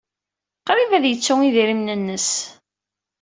[0.67, 2.29] Qrib ay tettu idrimen-nnes.